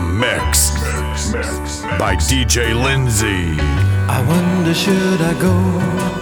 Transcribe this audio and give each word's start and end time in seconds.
Mix, 0.00 0.72
mix 1.32 1.82
by 2.00 2.16
DJ 2.16 2.74
Lindsay. 2.74 3.56
I 4.08 4.24
wonder 4.26 4.74
should 4.74 5.20
I 5.20 5.34
go 5.40 5.54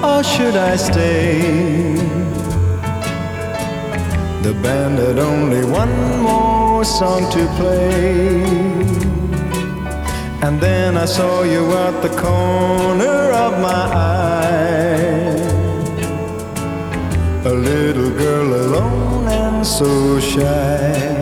or 0.06 0.22
should 0.22 0.56
I 0.56 0.76
stay? 0.76 1.94
The 4.42 4.52
band 4.62 4.98
had 4.98 5.18
only 5.18 5.64
one 5.64 6.20
more 6.20 6.84
song 6.84 7.30
to 7.32 7.46
play. 7.56 8.42
And 10.42 10.60
then 10.60 10.98
I 10.98 11.06
saw 11.06 11.42
you 11.42 11.72
at 11.72 12.02
the 12.02 12.10
corner 12.10 13.32
of 13.32 13.58
my 13.58 13.84
eye. 13.94 14.72
A 17.46 17.54
little 17.54 18.10
girl 18.10 18.54
alone 18.54 19.28
and 19.28 19.66
so 19.66 20.20
shy. 20.20 21.21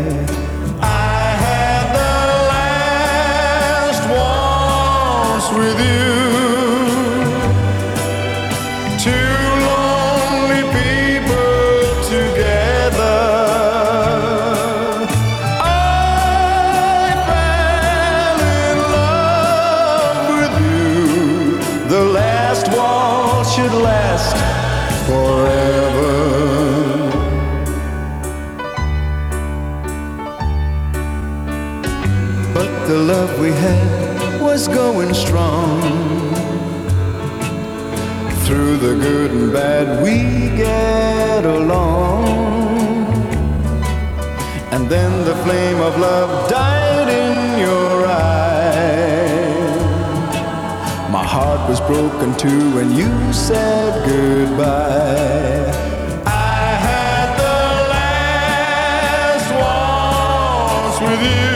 you. 5.80 6.19
the 38.80 38.94
good 38.94 39.30
and 39.30 39.52
bad, 39.52 40.02
we 40.02 40.56
get 40.56 41.44
along. 41.44 42.24
And 44.72 44.88
then 44.88 45.24
the 45.26 45.34
flame 45.44 45.80
of 45.80 45.98
love 45.98 46.48
died 46.48 47.08
in 47.10 47.58
your 47.58 48.06
eyes. 48.06 49.20
My 51.12 51.22
heart 51.22 51.68
was 51.68 51.80
broken 51.82 52.34
too 52.38 52.74
when 52.74 52.90
you 52.96 53.10
said 53.34 54.02
goodbye. 54.08 55.66
I 56.24 56.64
had 56.86 57.28
the 57.36 57.60
last 57.92 59.48
waltz 59.60 61.00
with 61.02 61.22
you. 61.30 61.49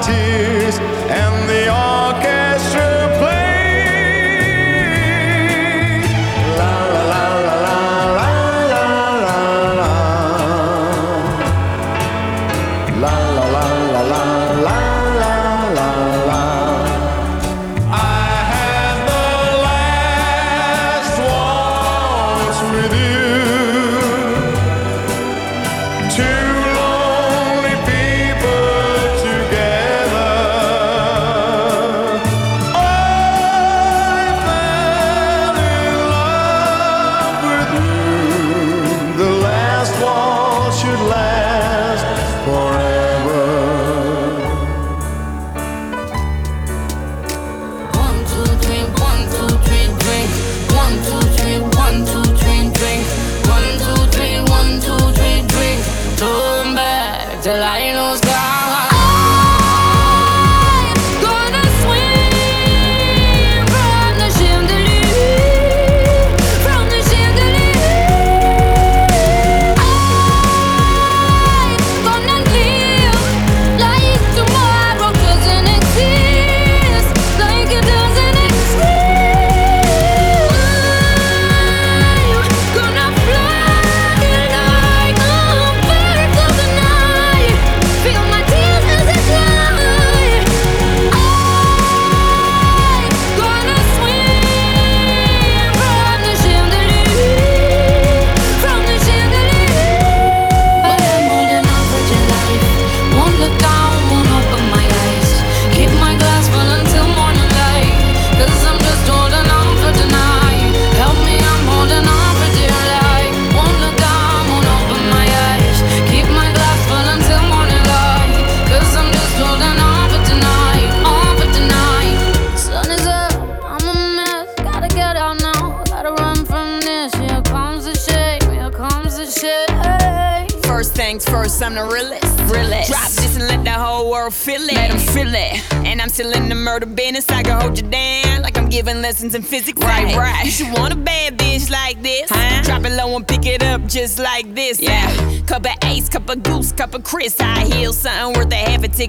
eternity. 0.00 0.27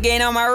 Gain 0.01 0.22
on 0.22 0.34
my 0.34 0.46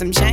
I'm 0.00 0.08
up 0.08 0.23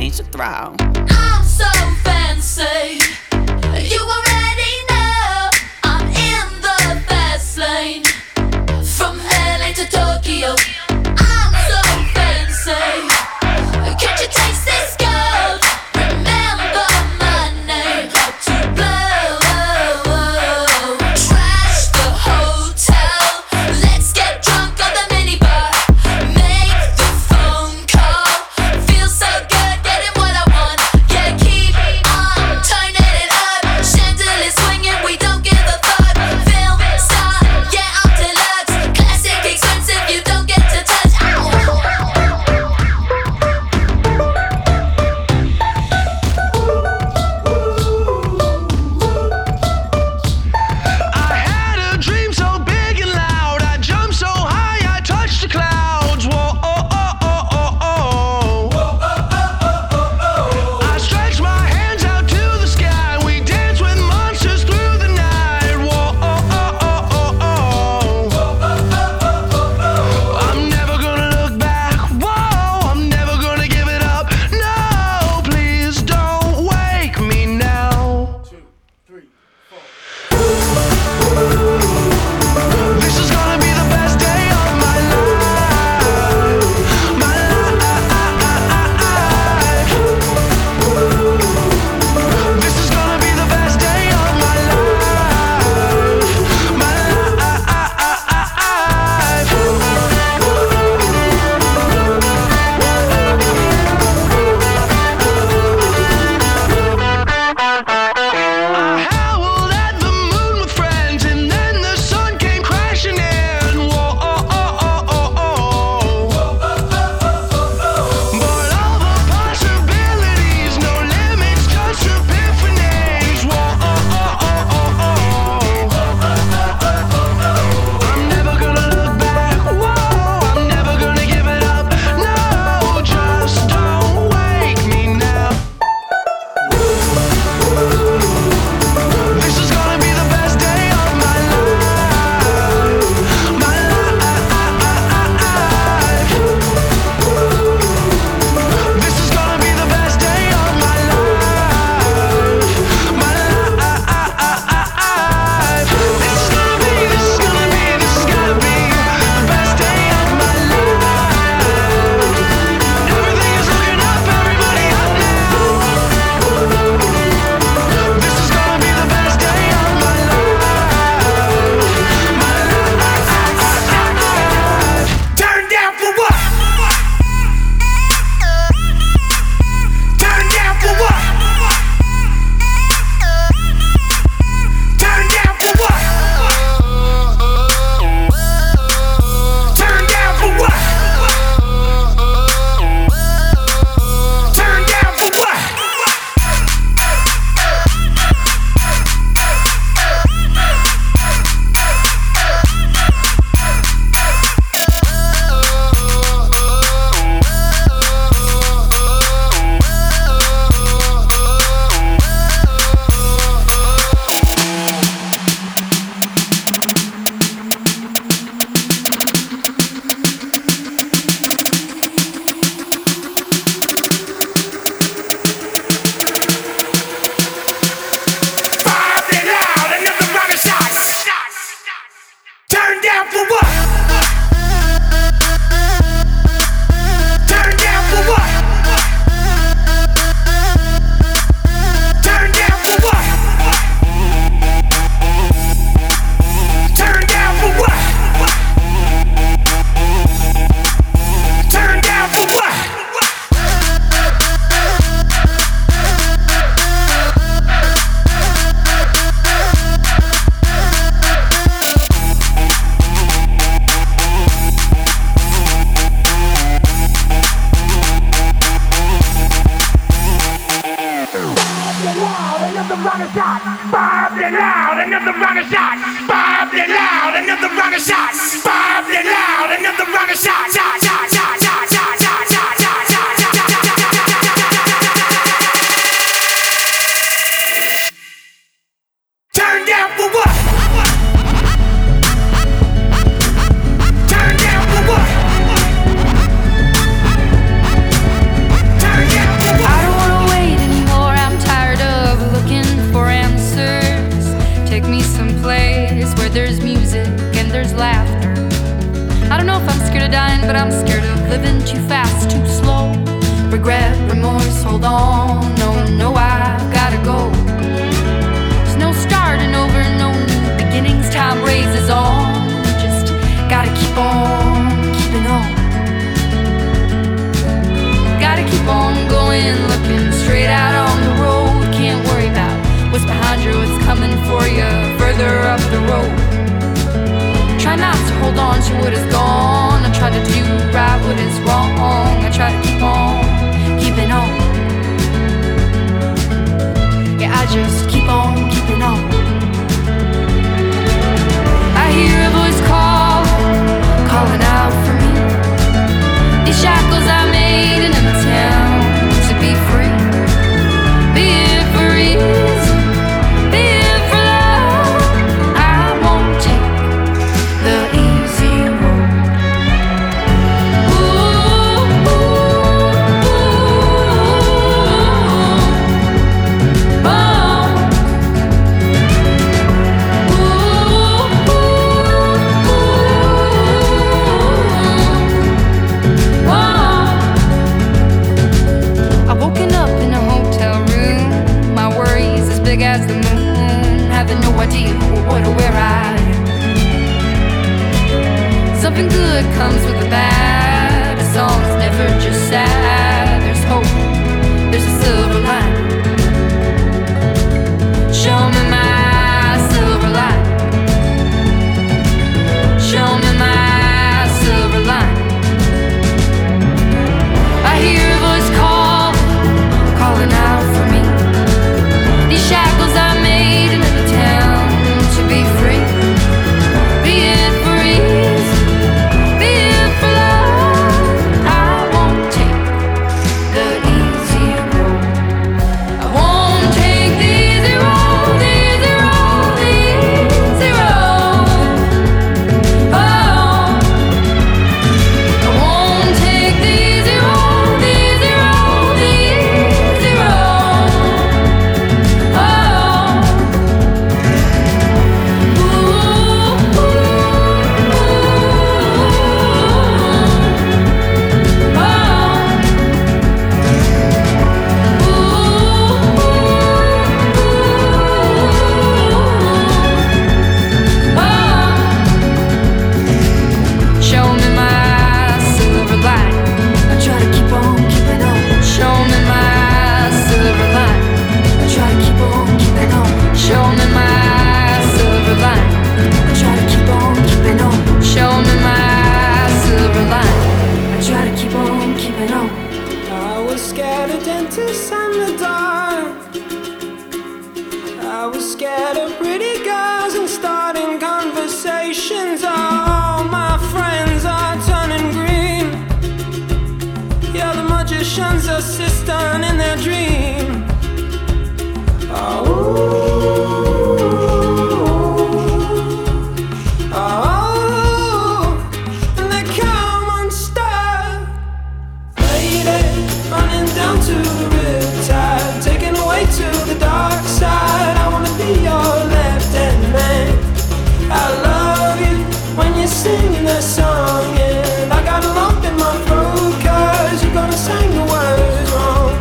singing 533.32 533.64
that 533.64 533.82
song 533.82 534.44
And 534.58 535.12
I 535.12 535.20
got 535.24 535.44
a 535.44 535.52
lump 535.58 535.84
in 535.84 535.96
my 535.96 536.14
throat 536.26 536.74
Cause 536.86 537.42
you're 537.42 537.56
gonna 537.60 537.80
sing 537.88 538.10
the 538.18 538.24
words 538.32 538.88
wrong. 538.94 539.32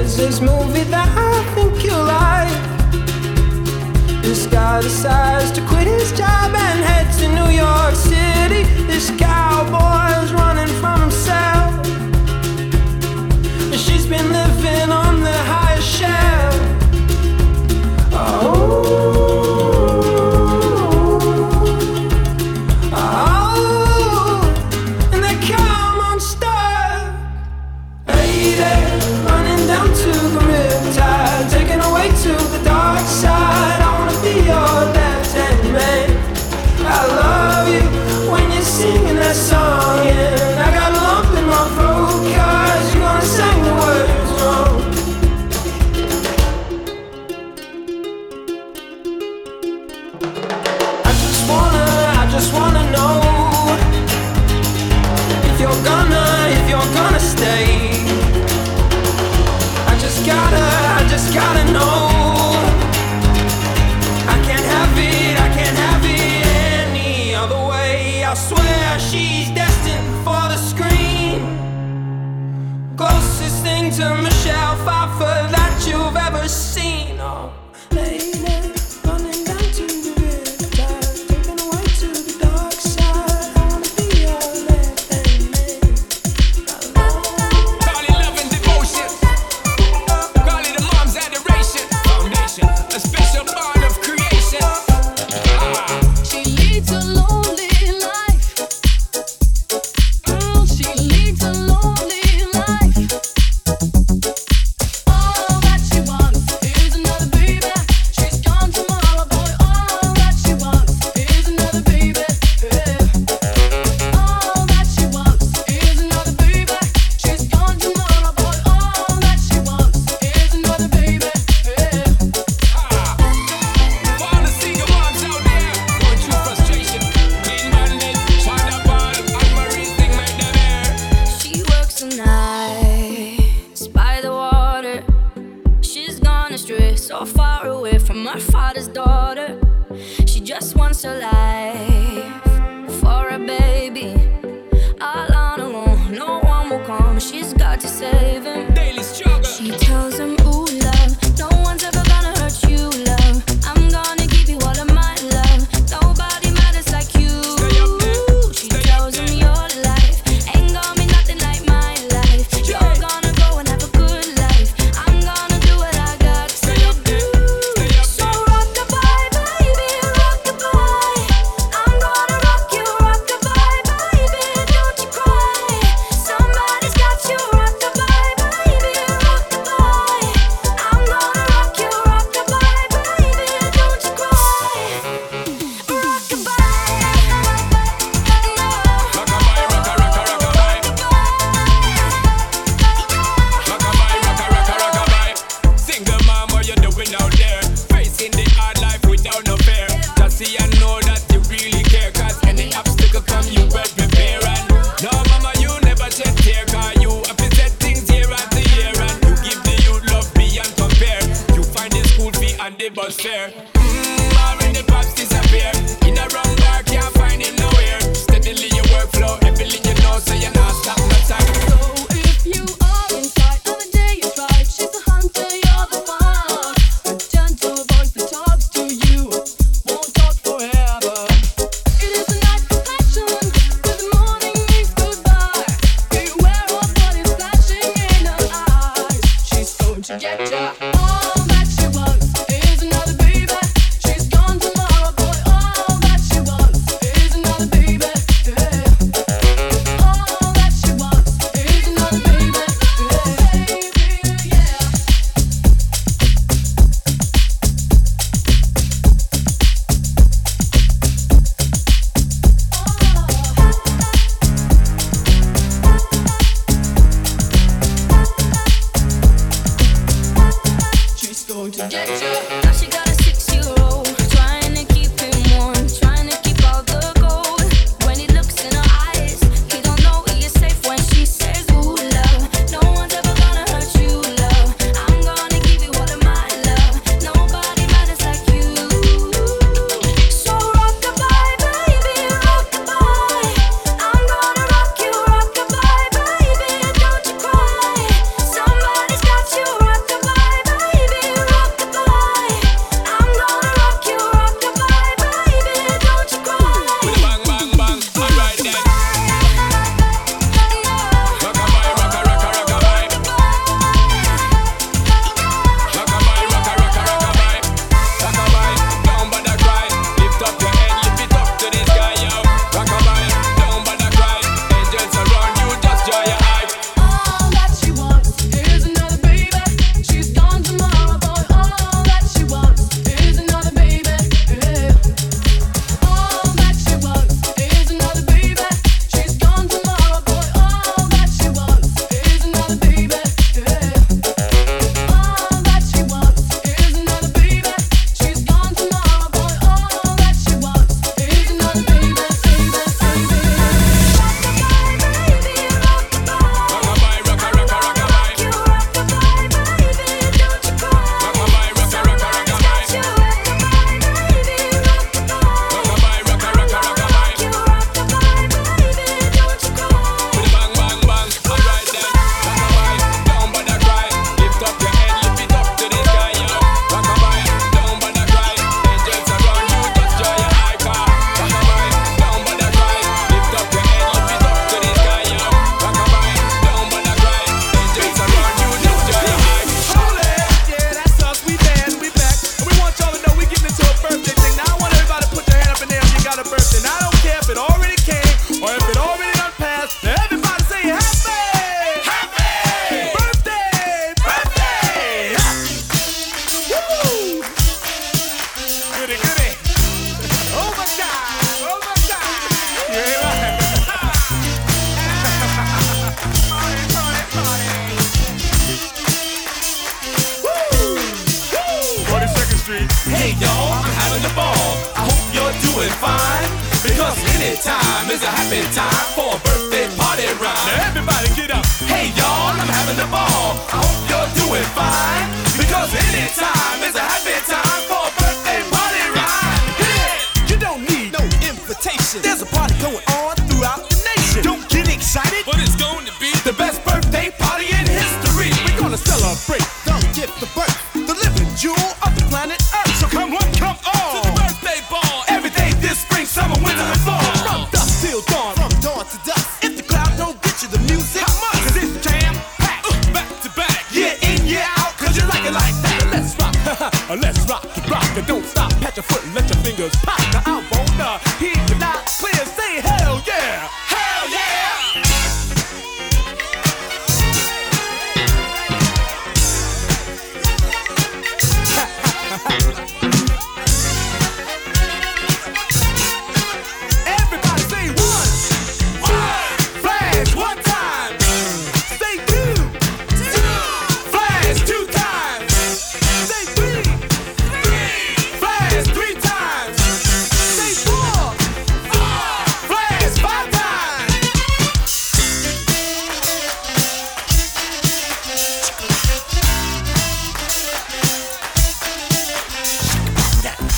Is 0.00 0.16
this 0.16 0.40
movie 0.40 0.86
that 0.94 1.08
I 1.30 1.34
think 1.54 1.74
you 1.86 1.96
like? 2.16 2.62
This 4.22 4.46
guy 4.46 4.80
decides 4.82 5.50
to 5.52 5.60
quit 5.68 5.86
his 5.86 6.10
job. 6.12 6.33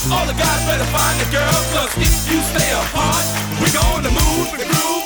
All 0.09 0.25
the 0.25 0.35
guys 0.35 0.64
better 0.66 0.85
find 0.85 1.21
a 1.21 1.31
girl, 1.33 1.59
cause 1.75 1.90
if 1.97 2.31
you 2.31 2.40
stay 2.40 2.71
apart, 2.79 3.25
we're 3.61 3.75
gonna 3.75 4.11
move 4.11 4.55
and 4.55 4.71
groove. 4.71 5.06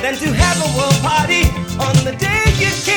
than 0.00 0.14
to 0.16 0.32
have 0.32 0.58
a 0.60 0.76
world 0.76 1.00
party 1.02 1.44
on 1.78 1.94
the 2.04 2.16
day 2.18 2.44
you 2.58 2.70
came. 2.84 2.93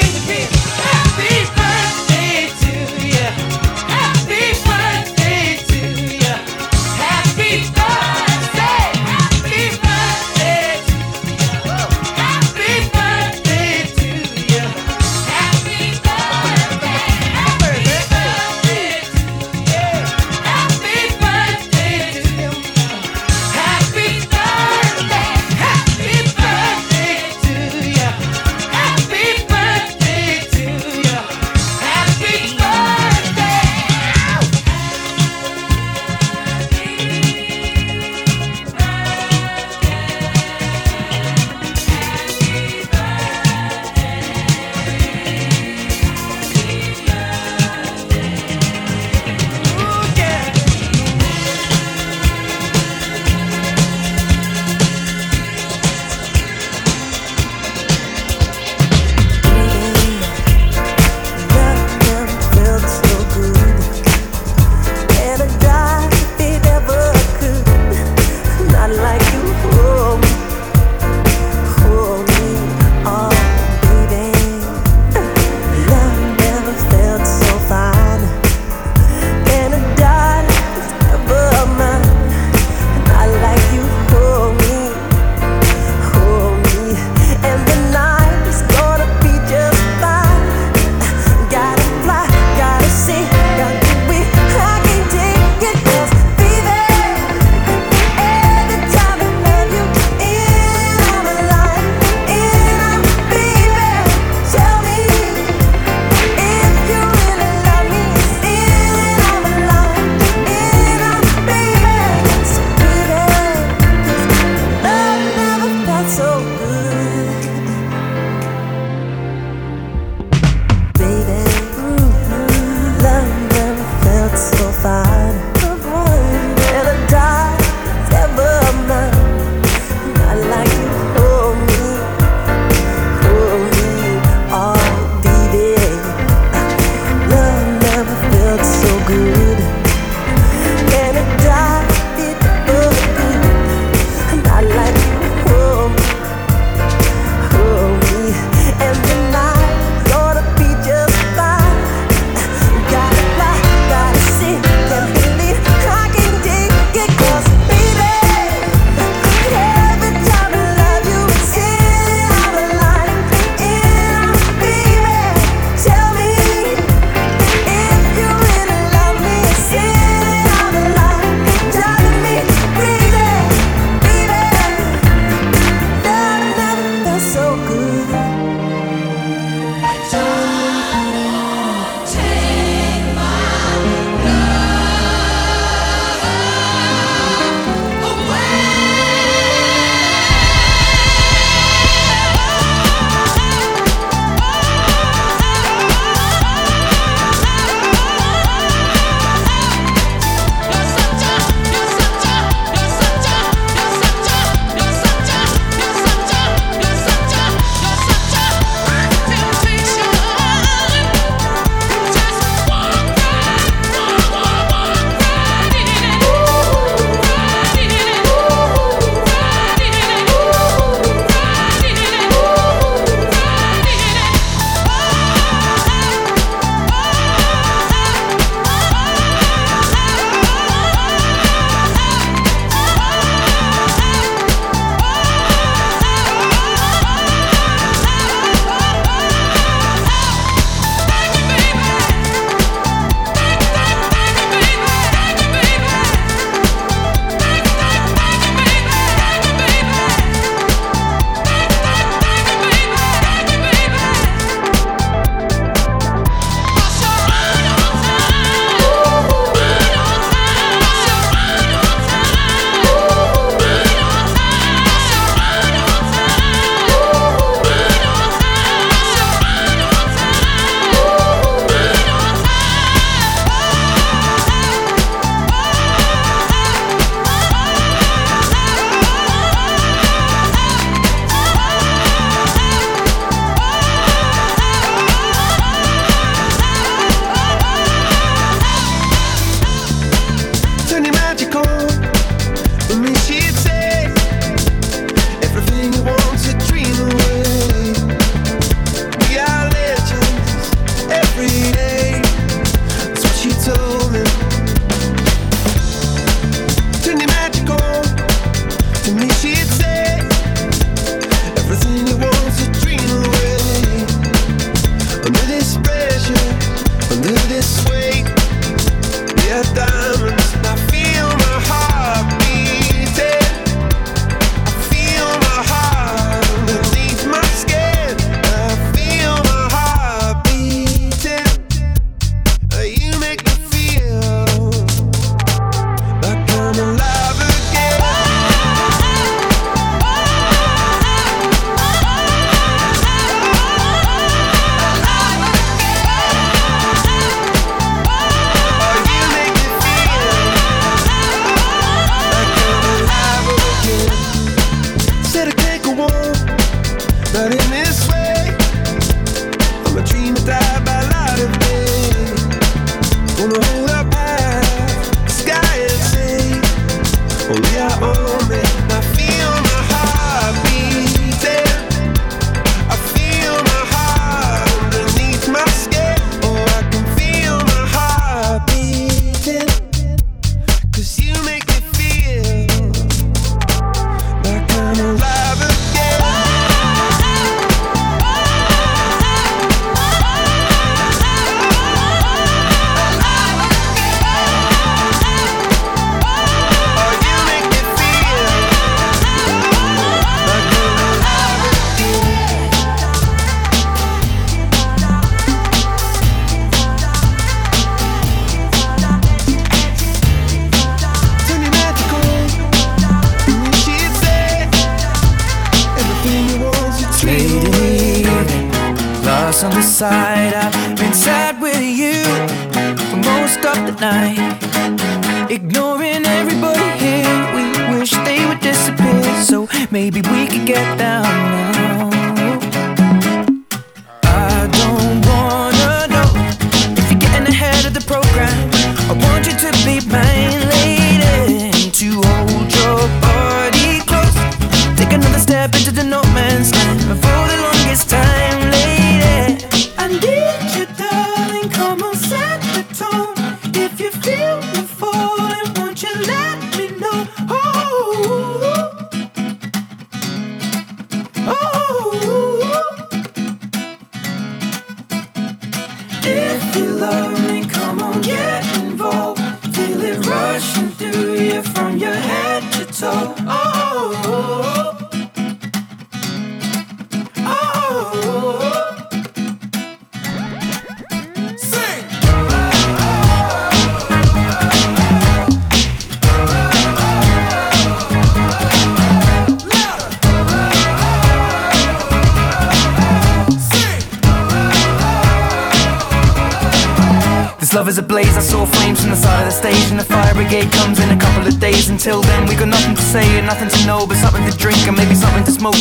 Nothing 502.70 502.96
to 502.96 503.02
say 503.02 503.38
and 503.38 503.46
nothing 503.46 503.70
to 503.70 503.86
know 503.86 504.06
But 504.08 504.18
something 504.18 504.44
to 504.50 504.56
drink 504.58 504.88
and 504.88 504.98
maybe 504.98 505.16
something 505.16 505.44
to 505.46 505.52
smoke 505.52 505.76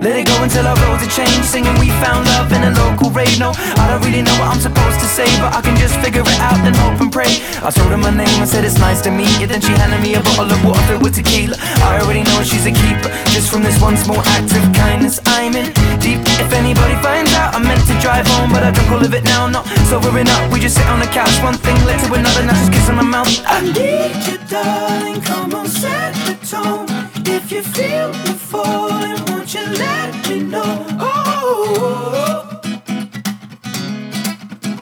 Let 0.00 0.16
it 0.16 0.24
go 0.24 0.32
until 0.40 0.64
our 0.64 0.80
roads 0.88 1.04
are 1.04 1.12
changed. 1.12 1.44
Singing 1.44 1.76
we 1.76 1.92
found 2.00 2.24
love 2.32 2.48
in 2.56 2.64
a 2.64 2.72
local 2.72 3.12
rave. 3.12 3.36
No, 3.36 3.52
I 3.76 3.84
don't 3.84 4.00
really 4.00 4.24
know 4.24 4.32
what 4.40 4.48
I'm 4.48 4.60
supposed 4.60 4.96
to 4.96 5.04
say 5.04 5.28
But 5.36 5.52
I 5.52 5.60
can 5.60 5.76
just 5.76 5.92
figure 6.00 6.24
it 6.24 6.40
out 6.40 6.56
then 6.64 6.72
hope 6.72 7.04
and 7.04 7.12
pray. 7.12 7.36
I 7.60 7.68
told 7.68 7.92
her 7.92 8.00
my 8.00 8.08
name, 8.08 8.32
I 8.40 8.48
said 8.48 8.64
it's 8.64 8.80
nice 8.80 9.04
to 9.04 9.10
meet 9.12 9.28
you. 9.36 9.46
Then 9.46 9.60
she 9.60 9.76
handed 9.76 10.00
me 10.00 10.16
a 10.16 10.24
bottle 10.24 10.48
of 10.48 10.64
water 10.64 10.80
filled 10.88 11.04
with 11.04 11.20
tequila. 11.20 11.60
I 11.84 12.00
already 12.00 12.24
know 12.24 12.40
she's 12.40 12.64
a 12.64 12.72
keeper. 12.72 13.12
Just 13.36 13.52
from 13.52 13.60
this 13.60 13.76
one 13.76 13.96
small 14.00 14.24
act 14.40 14.56
of 14.56 14.64
kindness 14.72 15.20
I'm 15.36 15.52
in 15.52 15.68
deep. 16.00 16.24
If 16.40 16.48
anybody 16.56 16.96
finds 17.04 17.36
out 17.36 17.52
I'm 17.52 17.68
meant 17.68 17.84
to 17.84 17.94
drive 18.00 18.24
home 18.24 18.56
But 18.56 18.64
I 18.64 18.72
drunk 18.72 18.88
all 18.96 19.04
of 19.04 19.12
it 19.12 19.24
now, 19.24 19.52
not 19.52 19.68
sobering 19.92 20.32
up. 20.32 20.48
We 20.48 20.64
just 20.64 20.80
sit 20.80 20.88
on 20.88 21.00
the 21.04 21.12
couch, 21.12 21.36
one 21.44 21.60
thing 21.60 21.76
led 21.84 22.00
to 22.00 22.08
another. 22.16 22.40
Now 22.48 22.56
just 22.56 22.72
kiss 22.72 22.88
my 22.88 23.04
mouth. 23.04 23.28
I 23.44 23.60
need 23.68 24.16
you 24.24 24.40
darling, 24.48 25.20
come 25.20 25.52
on 25.52 25.68
set 25.68 26.16
the 26.24 26.34
tone 26.40 27.19
If 27.26 27.52
you 27.52 27.62
feel 27.62 28.12
the 28.12 28.34
falling, 28.34 29.24
won't 29.26 29.54
you 29.54 29.64
let 29.66 30.28
me 30.28 30.40
know 30.42 30.86
Oh, 31.00 32.60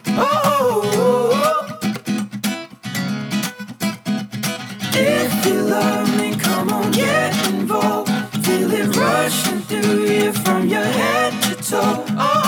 oh, 0.09 0.19
oh. 0.19 1.79
If 4.95 5.47
you 5.47 5.55
love 5.63 6.17
me, 6.19 6.37
come 6.37 6.73
on, 6.73 6.91
get 6.93 7.35
involved. 7.49 8.11
Feel 8.45 8.73
it 8.73 8.97
through 9.69 10.05
you 10.07 10.33
from 10.33 10.69
your 10.69 10.85
head 10.85 11.33
to 11.45 11.55
toe. 11.57 12.05
Oh. 12.11 12.48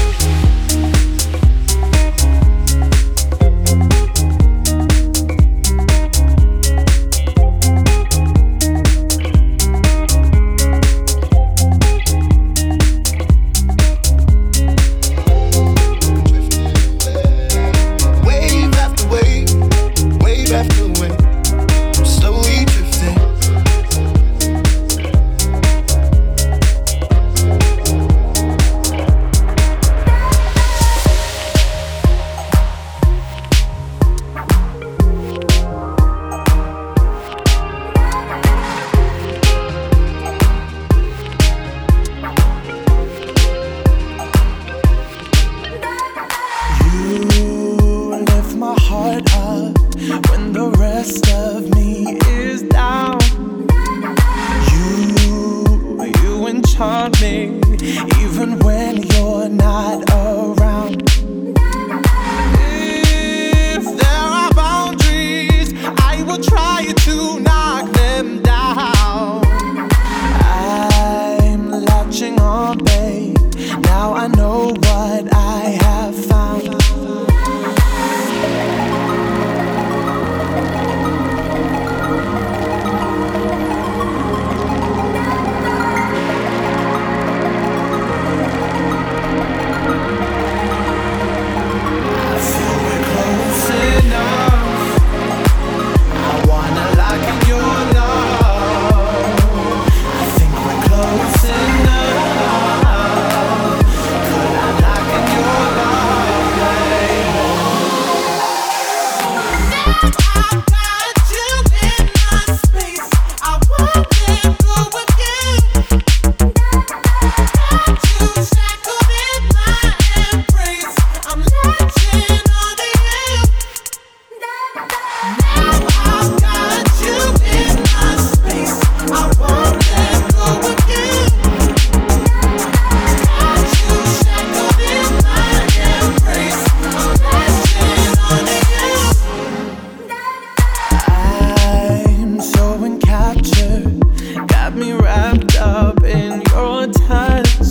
Your 147.31 147.70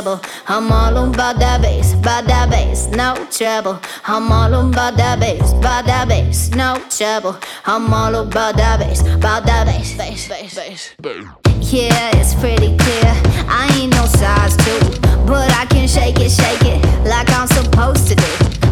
I'm 0.00 0.72
all 0.72 0.96
on 0.96 1.12
by 1.12 1.34
that 1.34 1.60
bass, 1.60 1.92
by 1.96 2.22
that 2.22 2.48
bass, 2.48 2.86
no 2.86 3.14
trouble. 3.30 3.78
I'm 4.06 4.32
all 4.32 4.54
on 4.54 4.70
by 4.70 4.92
that 4.92 5.20
bass, 5.20 5.52
by 5.54 5.82
that 5.82 6.08
bass, 6.08 6.48
no 6.52 6.82
trouble. 6.88 7.36
I'm 7.66 7.92
all 7.92 8.16
on 8.16 8.30
by 8.30 8.52
that 8.52 8.78
bass, 8.80 9.02
by 9.02 9.40
that 9.40 9.66
bass, 9.66 9.94
bass, 9.98 10.26
bass, 10.26 10.54
bass. 10.54 10.94
Yeah, 11.70 12.16
it's 12.16 12.34
pretty 12.34 12.78
clear. 12.78 13.12
I 13.46 13.68
ain't 13.78 13.92
no 13.92 14.06
size 14.06 14.56
two, 14.56 15.00
but 15.26 15.50
I 15.52 15.66
can 15.66 15.86
shake 15.86 16.18
it, 16.18 16.30
shake 16.30 16.64
it 16.64 16.82
like 17.06 17.30
I'm 17.30 17.46
supposed 17.46 18.08
to 18.08 18.14
do. 18.14 18.59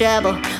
trouble. 0.00 0.59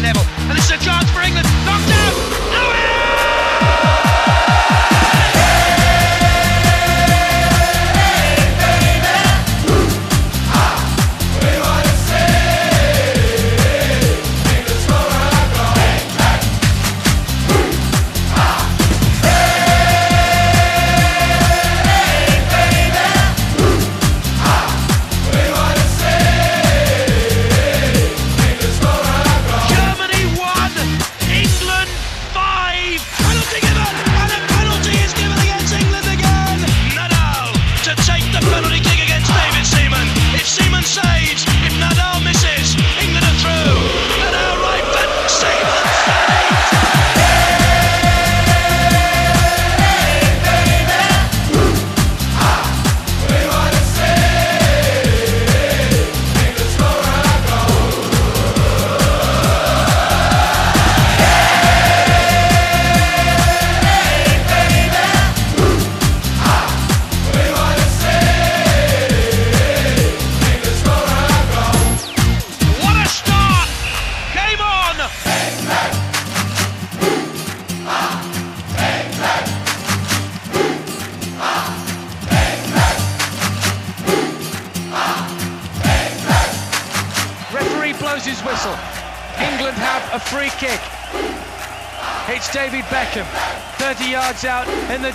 Forward 0.00 0.27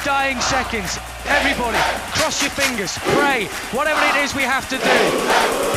dying 0.04 0.40
seconds. 0.42 1.00
Everybody, 1.28 1.78
cross 2.12 2.42
your 2.42 2.52
fingers, 2.52 2.98
pray, 3.16 3.46
whatever 3.72 4.04
it 4.12 4.24
is 4.24 4.36
we 4.36 4.44
have 4.44 4.68
to 4.70 4.78
do. 4.78 4.96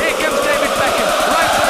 Here 0.03 0.15
comes 0.19 0.39
David 0.43 0.71
Beckham, 0.75 1.09
right 1.31 1.66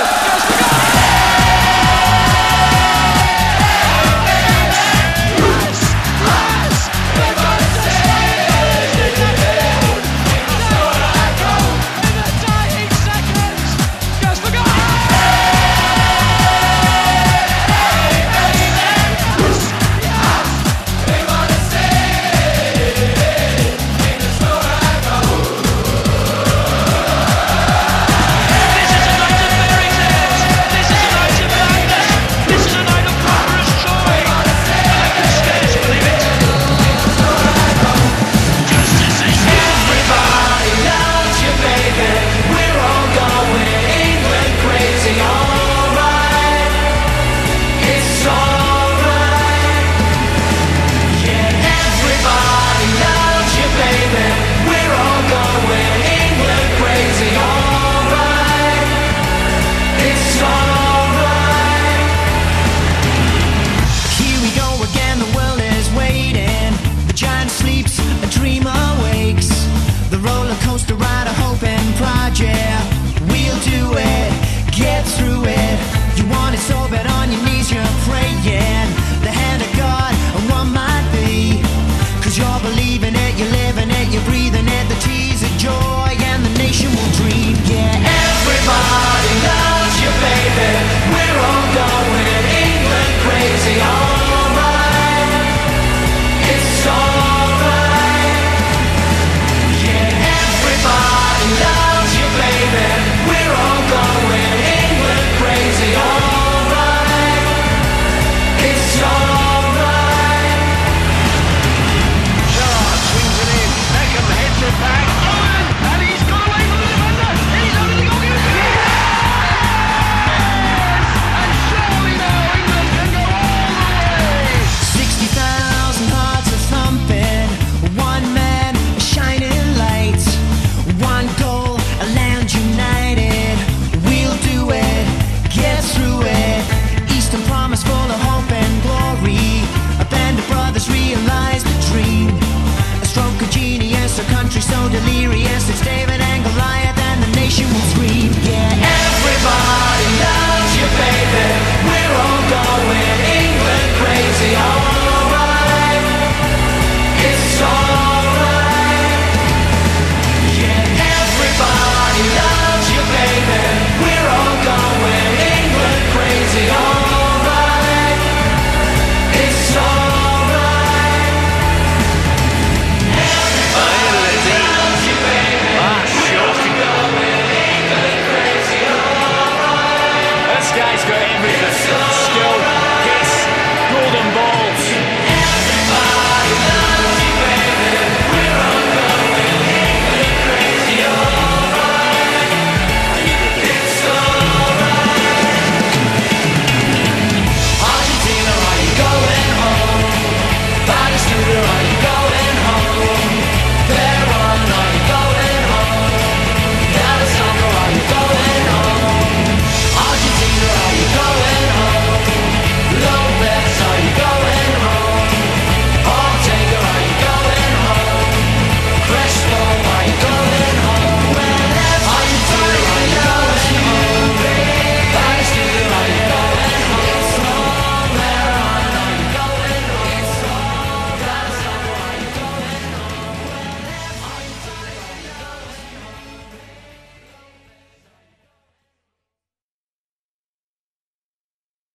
you 147.59 147.65
will 147.65 147.81
scream. 147.81 148.36